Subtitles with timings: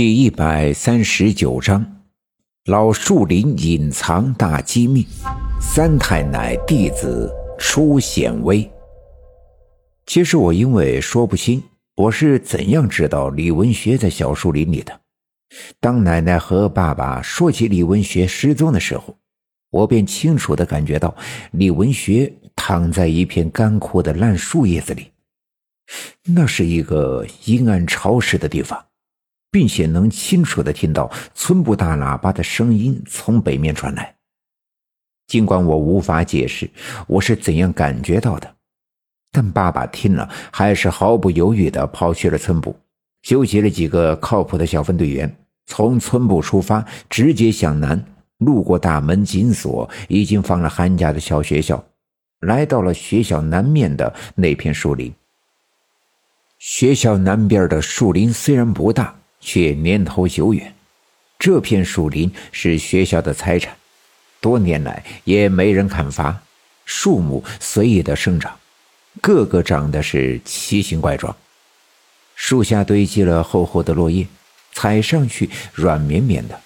[0.00, 1.84] 第一百三十九章：
[2.64, 5.06] 老树林隐藏大机密，
[5.60, 8.66] 三太奶弟子出显微。
[10.06, 11.62] 其实我因为说不清
[11.96, 15.00] 我是怎样知道李文学在小树林里的。
[15.78, 19.14] 当奶奶和爸爸说起李文学失踪的时候，
[19.68, 21.14] 我便清楚的感觉到
[21.52, 25.10] 李文学躺在一片干枯的烂树叶子里，
[26.24, 28.82] 那是一个阴暗潮湿的地方，
[29.50, 34.14] 并且能清楚的听到村部大喇叭的声音从北面传来。
[35.26, 36.68] 尽管我无法解释
[37.06, 38.54] 我是怎样感觉到的，
[39.30, 42.74] 但爸爸听了还是毫不犹豫的跑去了村部，
[43.22, 45.32] 纠集了几个靠谱的小分队员，
[45.66, 48.04] 从村部出发，直接向南。
[48.38, 51.84] 路过大门紧锁、已经放了寒假的小学校，
[52.40, 55.12] 来到了学校南面的那片树林。
[56.58, 60.74] 学校南边的树林虽然不大，却年头久远。
[61.38, 63.74] 这片树林是学校的财产，
[64.40, 66.42] 多年来也没人砍伐，
[66.84, 68.58] 树木随意的生长，
[69.22, 71.34] 个个长得是奇形怪状。
[72.34, 74.26] 树下堆积了厚厚的落叶，
[74.72, 76.60] 踩上去软绵绵的。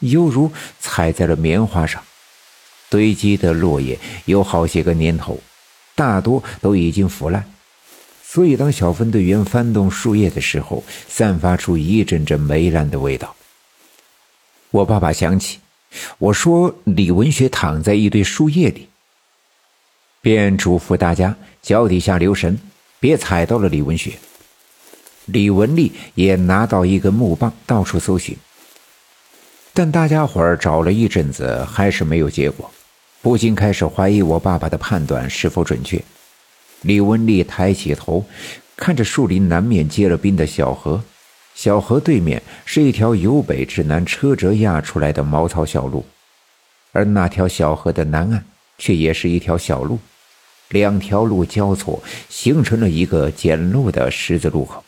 [0.00, 2.02] 犹如踩在了棉花上，
[2.90, 5.40] 堆积的落叶有好些个年头，
[5.94, 7.50] 大多都已经腐烂。
[8.36, 13.34] 所以，当小分队员翻动树叶的时候，散发出一阵阵霉烂的味道。
[14.70, 15.58] 我爸爸想起
[16.18, 18.88] 我说李文学躺在一堆树叶里，
[20.20, 22.58] 便嘱咐大家脚底下留神，
[23.00, 24.12] 别踩到了李文学。
[25.24, 28.36] 李文丽也拿到一根木棒，到处搜寻。
[29.72, 32.70] 但大家伙儿找了一阵子，还是没有结果，
[33.22, 35.98] 不禁开始怀疑我爸爸的判断是否准确。
[36.82, 38.24] 李文丽抬起头，
[38.76, 41.02] 看着树林南面结了冰的小河，
[41.54, 46.04] 小河对面是一条由北至南车辙压出来的茅草小路，
[46.92, 48.44] 而那条小河的南岸
[48.78, 49.98] 却也是一条小路，
[50.68, 54.84] 两条路交错，形成了一个简陋的十字路口。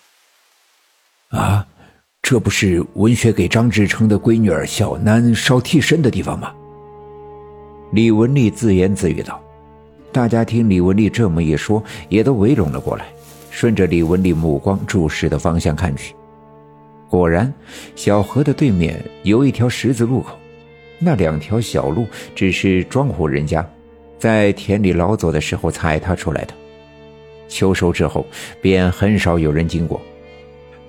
[1.30, 1.66] 啊！
[2.20, 6.52] 这不是文学给张志成的闺女儿小南烧替身的地方吗？
[7.92, 9.42] 李文丽自言自语道。
[10.10, 13.06] 大家听李文丽这么一说，也都围拢了过来，
[13.50, 16.14] 顺着李文丽目光注视的方向看去。
[17.10, 17.52] 果然，
[17.94, 20.36] 小河的对面有一条十字路口，
[20.98, 23.66] 那两条小路只是庄户人家
[24.18, 26.54] 在田里劳作的时候踩踏出来的，
[27.48, 28.26] 秋收之后
[28.60, 30.00] 便很少有人经过。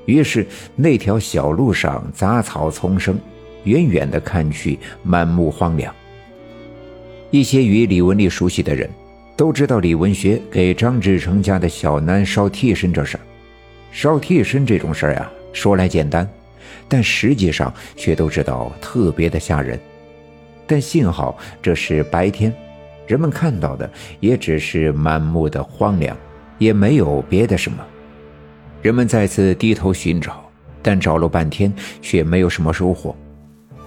[0.06, 3.20] 于是，那条小路上杂草丛生，
[3.66, 5.94] 远远的看去满目荒凉。
[7.32, 8.90] 一些与李文丽熟悉的人，
[9.40, 13.24] 都知道李文学给张志成家的小南烧替身这事儿。
[13.90, 16.30] 烧替身这种事儿啊，说来简单，
[16.90, 19.80] 但实际上却都知道特别的吓人。
[20.68, 22.54] 但幸好这是白天，
[23.08, 23.90] 人们看到的
[24.20, 26.18] 也只是满目的荒凉，
[26.58, 27.78] 也没有别的什么。
[28.82, 30.44] 人们再次低头寻找，
[30.82, 33.16] 但找了半天却没有什么收获。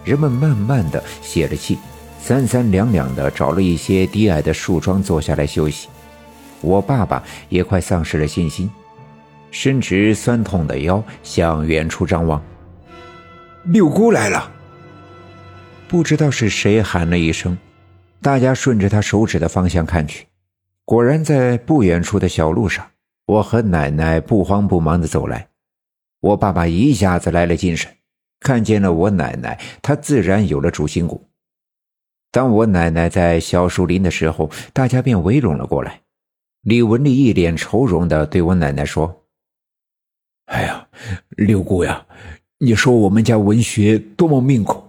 [0.03, 1.77] 人们慢慢的泄了气，
[2.23, 5.89] 三三两两的找了一些低矮的树桩坐下来休息。
[6.61, 8.71] 我爸爸也快丧失了信心，
[9.51, 12.41] 伸直酸痛的腰向远处张望。
[13.65, 14.53] 六姑来了！
[15.89, 17.59] 不知道是谁喊了一声，
[18.21, 20.25] 大家顺着他手指的方向看去，
[20.85, 22.87] 果然在不远处的小路上。
[23.27, 25.49] 我和奶奶不慌不忙的走来，
[26.21, 27.91] 我爸爸一下子来了精神，
[28.39, 31.29] 看见了我奶奶，他自然有了主心骨。
[32.33, 36.01] 当我奶奶在小树林的时候，大家便围拢了过来。
[36.63, 39.25] 李文丽一脸愁容的对我奶奶说
[40.47, 40.89] ：“哎呀，
[41.37, 42.07] 六姑呀，
[42.59, 44.83] 你说我们家文学多么命苦，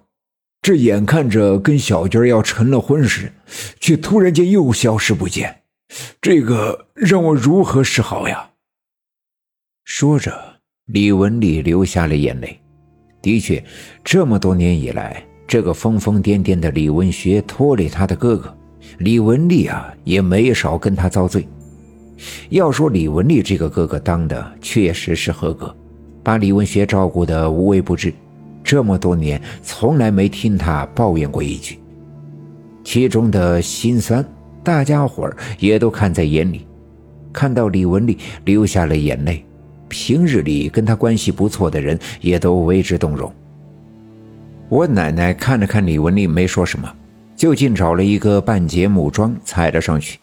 [0.61, 3.33] 这眼看着跟小娟要成了婚时，
[3.79, 5.63] 却突然间又消失不见。”
[6.21, 8.51] 这个让我如何是好呀？
[9.83, 12.57] 说着，李文丽流下了眼泪。
[13.21, 13.63] 的确，
[14.03, 18.55] 这么多年以来，这个疯疯癫癫的李文学拖累他的哥哥
[18.99, 21.47] 李文丽啊，也没少跟他遭罪。
[22.49, 25.75] 要说李文丽这个哥哥当的确实是合格，
[26.23, 28.13] 把李文学照顾的无微不至，
[28.63, 31.79] 这么多年从来没听他抱怨过一句。
[32.83, 34.25] 其中的心酸。
[34.63, 36.65] 大家伙儿也都看在眼里，
[37.33, 39.43] 看到李文丽流下了眼泪，
[39.89, 43.29] 平日里跟他关系不错的人也都为之动容。
[44.73, 46.91] 我奶奶看了看李文丽，没说什么，
[47.37, 50.17] 就近找了一个半截木桩踩了上去，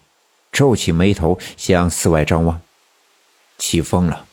[0.50, 2.60] 皱起眉头向四外张望。
[3.58, 4.24] 起风了，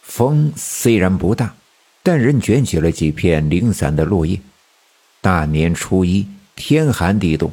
[0.00, 1.54] 风虽然不大，
[2.02, 4.40] 但仍卷起了几片零散的落叶。
[5.20, 7.52] 大年初一，天寒地冻，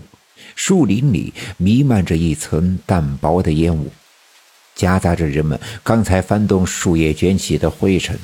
[0.56, 3.92] 树林里弥漫着一层淡薄的烟雾，
[4.76, 8.18] 夹杂着人们刚才翻动树叶卷起的灰尘。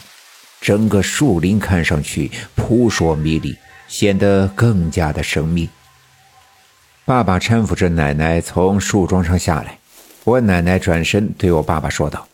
[0.61, 3.53] 整个树林看上去扑朔迷离，
[3.89, 5.69] 显得更加的神秘。
[7.03, 9.77] 爸爸搀扶着奶奶从树桩上下来，
[10.23, 12.25] 我奶奶转身对我爸爸说道：“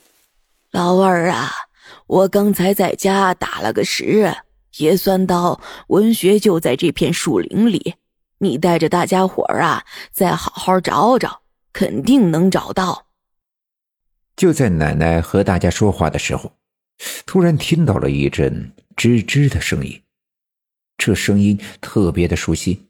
[0.70, 1.50] 老二啊，
[2.06, 4.32] 我刚才在家打了个石，
[4.78, 7.96] 也算到文学就在这片树林里。
[8.40, 11.42] 你带着大家伙儿啊，再好好找找，
[11.74, 13.08] 肯定能找到。”
[14.38, 16.52] 就在奶奶和大家说话的时候。
[17.26, 20.02] 突然听到了一阵吱吱的声音，
[20.98, 22.88] 这声音特别的熟悉。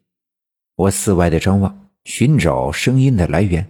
[0.76, 3.66] 我四外的张望，寻找声音的来源。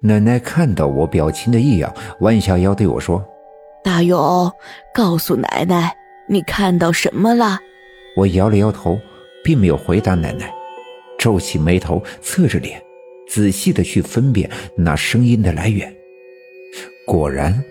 [0.00, 3.22] 奶奶看到我表情的异样，弯下腰对我说
[3.84, 4.50] ：“大勇，
[4.94, 5.94] 告诉奶奶，
[6.28, 7.58] 你看到什么了？”
[8.16, 8.98] 我摇了摇头，
[9.44, 10.50] 并没有回答奶奶，
[11.18, 12.82] 皱起眉头，侧着脸，
[13.28, 15.94] 仔细的去分辨那声音的来源。
[17.06, 17.62] 果然，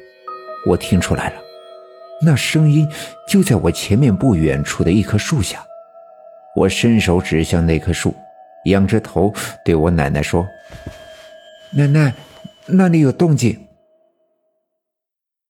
[0.68, 1.47] 我听出来了。
[2.22, 2.90] 那声音
[3.28, 5.64] 就在我前面不远处的一棵树下，
[6.56, 8.16] 我伸手指向那棵树，
[8.66, 9.34] 仰着头
[9.64, 10.48] 对我奶奶说
[11.70, 12.14] ：“奶奶，
[12.66, 13.60] 那里有动静。”